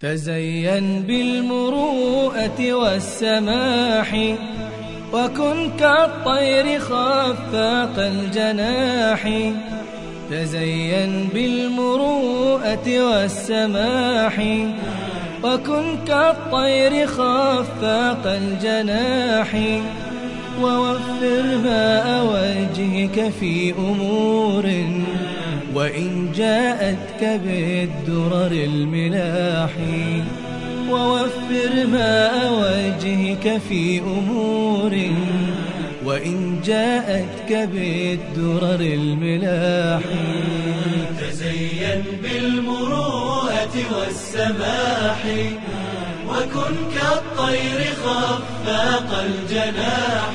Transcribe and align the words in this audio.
تزين 0.00 1.02
بالمروءة 1.02 2.72
والسماح 2.72 4.34
وكن 5.12 5.70
كالطير 5.78 6.80
خفاق 6.80 7.94
الجناح. 7.98 9.28
تزين 10.30 11.28
بالمروءة 11.34 12.86
والسماح 12.86 14.38
وكن 15.44 15.96
كالطير 16.06 17.06
خفاق 17.06 18.26
الجناح. 18.26 19.54
ووفر 20.60 21.58
ماء 21.64 22.06
وجهك 22.32 23.32
في 23.40 23.72
أمور 23.72 24.66
وإن 25.74 26.32
جاءتك 26.36 27.40
بالدرر 27.44 28.52
الملاح 28.52 29.70
ووفر 30.90 31.86
ماء 31.92 32.52
وجهك 32.52 33.60
في 33.68 33.98
أمور 34.00 34.96
وإن 36.04 36.60
جاءتك 36.64 37.68
بالدرر 37.72 38.80
الملاح 38.80 40.00
تزين 41.20 42.04
بالمروءة 42.22 43.76
والسماح 43.98 45.24
وكن 46.28 46.74
كالطير 46.94 47.80
خفاق 48.04 49.24
الجناح 49.24 50.34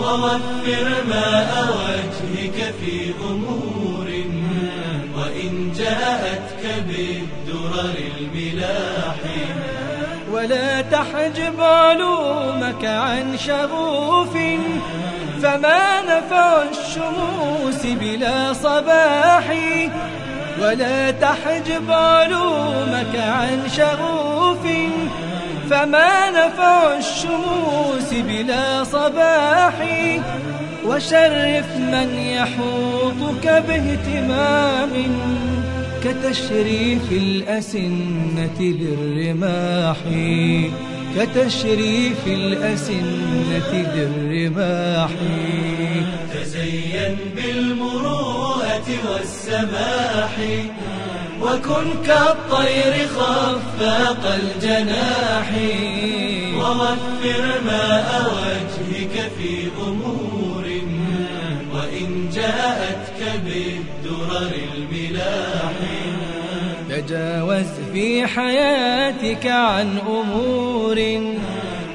ووفر 0.00 0.86
ماء 1.08 1.52
وجهك 1.78 2.74
في 2.80 3.10
أمور 3.30 3.81
وإن 5.42 5.72
جاءتك 5.78 6.84
بالدرر 6.86 7.94
الملاح. 8.20 9.14
ولا 10.30 10.80
تحجب 10.80 11.60
علومك 11.60 12.84
عن 12.84 13.38
شغوف 13.38 14.32
فما 15.42 16.02
نفع 16.02 16.62
الشموس 16.62 17.86
بلا 17.86 18.52
صباح. 18.52 19.44
ولا 20.60 21.10
تحجب 21.10 21.90
علومك 21.90 23.16
عن 23.16 23.68
شغوف 23.76 24.66
فما 25.72 26.30
نفع 26.30 26.98
الشموس 26.98 28.12
بلا 28.12 28.84
صباح 28.84 29.74
وشرف 30.86 31.76
من 31.76 32.08
يحوطك 32.18 33.46
باهتمام 33.68 34.92
كتشريف 36.04 37.12
الأسنة 37.12 38.58
للرماح 38.60 39.96
كتشريف 41.16 42.26
الأسنة 42.26 43.72
للرماح 43.94 45.10
تزين 46.34 47.16
بالمروءة 47.36 48.88
والسماح. 49.08 50.32
وكن 51.52 52.02
كالطير 52.06 53.08
خفاق 53.08 54.34
الجناح 54.34 55.50
ووفر 56.56 57.60
ماء 57.66 58.32
وجهك 58.36 59.30
في 59.38 59.68
أمور 59.86 60.64
وإن 61.74 62.30
جاءتك 62.34 63.40
بالدرر 63.44 64.52
الملاح 64.74 65.72
تجاوز 66.88 67.66
في 67.92 68.26
حياتك 68.26 69.46
عن 69.46 69.98
أمور 69.98 70.98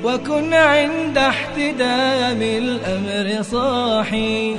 وكن 0.04 0.54
عند 0.54 1.18
احتدام 1.18 2.42
الأمر 2.42 3.44
صاحي. 3.44 4.56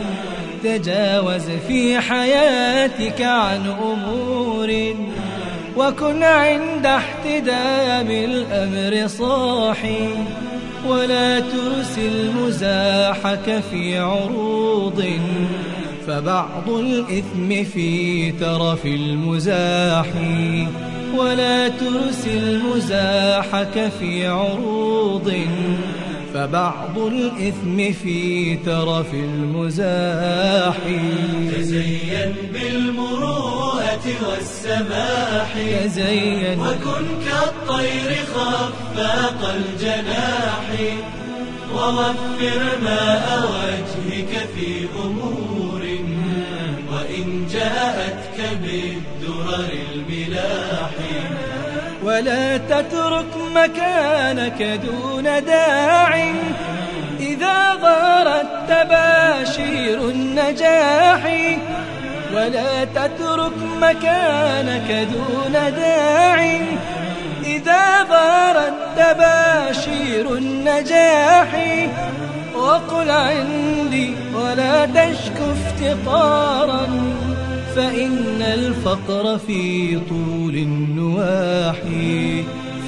تجاوز 0.65 1.51
في 1.69 2.01
حياتك 2.01 3.23
عن 3.23 3.75
أمور 3.83 4.95
وكن 5.77 6.23
عند 6.23 6.87
احتدام 6.87 8.11
الأمر 8.11 9.09
صاحي 9.09 10.09
ولا 10.87 11.41
ترسل 11.41 12.33
مزاحك 12.33 13.63
في 13.71 13.99
عروض 13.99 15.05
فبعض 16.07 16.69
الإثم 16.69 17.65
في 17.65 18.33
ترف 18.33 18.87
المزاح 18.87 20.07
ولا 21.17 21.69
ترسل 21.69 22.63
مزاحك 22.63 23.91
في 24.01 24.27
عروض 24.27 25.33
فبعض 26.39 26.99
الإثم 26.99 27.93
في 28.03 28.57
ترف 28.57 29.15
المزاح. 29.15 30.77
تزين 31.53 32.35
بالمروءة 32.53 34.07
والسماح. 34.29 35.55
تزين. 35.85 36.61
وكن 36.61 37.07
كالطير 37.27 38.25
خفاق 38.35 39.55
الجناح. 39.55 40.67
ووفر 41.75 42.63
ماء 42.83 43.51
وجهك 43.51 44.49
في 44.55 44.87
أمور. 45.05 45.83
وإن 46.93 47.47
جاءتك 47.53 48.59
بالدرر 48.63 49.69
الملاح. 49.95 50.91
ولا 52.05 52.57
تترك 52.57 53.37
مكانك 53.55 54.63
دون 54.63 55.25
داع. 55.45 56.33
إذا 57.21 57.75
ظهرت 57.83 58.47
تباشير 58.69 59.99
النجاح 60.09 61.23
ولا 62.35 62.85
تترك 62.85 63.59
مكانك 63.81 65.09
دون 65.13 65.53
داع. 65.53 66.61
إذا 67.45 68.05
ظهرت 68.09 68.75
تباشير 68.97 70.37
النجاح 70.37 71.51
وقل 72.55 73.11
عندي 73.11 74.15
ولا 74.35 74.87
تشك 74.87 75.39
افتقارا. 75.41 76.87
فإن 77.77 78.43
الفقر 78.43 79.39
في 79.39 79.99
طول 80.09 80.55
النواح 80.55 81.77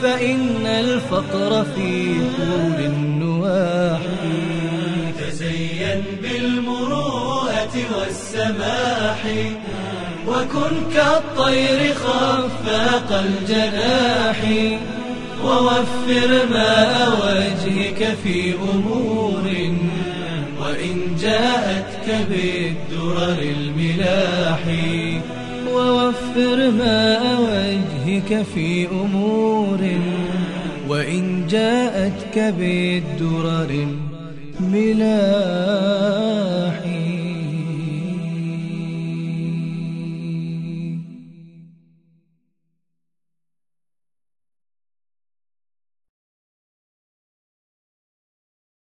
فإن 0.02 0.66
الفقر 0.66 1.64
في 1.64 2.14
طول 2.36 2.84
النواح 2.84 4.00
تزين 5.19 6.04
بالمروءة 6.22 7.76
والسماح 7.98 9.22
وكن 10.28 10.72
كالطير 10.94 11.94
خفاق 11.94 13.24
الجناح. 13.24 14.40
ووفر 15.44 16.46
ماء 16.50 17.10
وجهك 17.22 18.16
في 18.24 18.54
أمور 18.54 19.74
وإن 20.70 21.16
جاءتك 21.22 22.26
بالدرر 22.31 23.42
الملاح 23.42 24.62
ووفر 25.72 26.70
ماء 26.70 27.22
وجهك 27.41 28.31
في 28.54 28.88
أمور 28.88 29.81
وإن 30.88 31.47
جاءتك 31.50 32.54
بالدرر 32.58 33.86
الملاح. 34.60 35.70